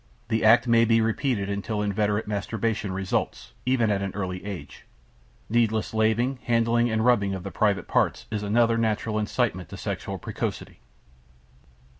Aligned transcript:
The 0.29 0.43
act 0.43 0.67
may 0.67 0.83
be 0.83 0.99
repeated 0.99 1.47
until 1.47 1.83
inveterate 1.83 2.27
masturbation 2.27 2.91
results, 2.91 3.53
even 3.67 3.91
at 3.91 4.01
an 4.01 4.15
early 4.15 4.43
age. 4.43 4.87
Needless 5.47 5.93
laving, 5.93 6.37
handling 6.45 6.89
and 6.89 7.05
rubbing 7.05 7.35
of 7.35 7.43
the 7.43 7.51
private 7.51 7.87
parts 7.87 8.25
is 8.31 8.41
another 8.41 8.79
natural 8.79 9.19
incitement 9.19 9.69
to 9.69 9.77
sexual 9.77 10.17
precocity. 10.17 10.79